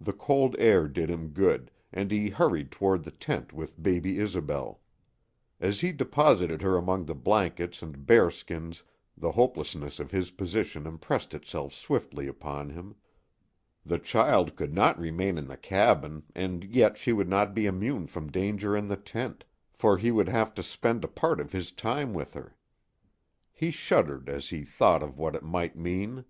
The 0.00 0.12
cold 0.12 0.54
air 0.60 0.86
did 0.86 1.10
him 1.10 1.30
good, 1.30 1.72
and 1.92 2.12
he 2.12 2.28
hurried 2.28 2.70
toward 2.70 3.02
the 3.02 3.10
tent 3.10 3.52
with 3.52 3.82
baby 3.82 4.20
Isobel. 4.20 4.80
As 5.60 5.80
he 5.80 5.90
deposited 5.90 6.62
her 6.62 6.76
among 6.76 7.06
the 7.06 7.16
blankets 7.16 7.82
and 7.82 8.06
bearskins 8.06 8.84
the 9.16 9.32
hopelessness 9.32 9.98
of 9.98 10.12
his 10.12 10.30
position 10.30 10.86
impressed 10.86 11.34
itself 11.34 11.72
swiftly 11.74 12.28
upon 12.28 12.70
him. 12.70 12.94
The 13.84 13.98
child 13.98 14.54
could 14.54 14.72
not 14.72 15.00
remain 15.00 15.36
in 15.36 15.48
the 15.48 15.56
cabin, 15.56 16.22
and 16.36 16.62
yet 16.62 16.96
she 16.96 17.12
would 17.12 17.28
not 17.28 17.54
be 17.56 17.66
immune 17.66 18.06
from 18.06 18.30
danger 18.30 18.76
in 18.76 18.86
the 18.86 18.96
tent, 18.96 19.44
for 19.72 19.98
he 19.98 20.12
would 20.12 20.28
have 20.28 20.54
to 20.54 20.62
spend 20.62 21.02
a 21.02 21.08
part 21.08 21.40
of 21.40 21.50
his 21.50 21.72
time 21.72 22.14
with 22.14 22.34
her. 22.34 22.54
He 23.52 23.72
shuddered 23.72 24.28
as 24.28 24.50
he 24.50 24.62
thought 24.62 25.02
of 25.02 25.18
what 25.18 25.34
it 25.34 25.42
might 25.42 25.74
mean. 25.74 26.24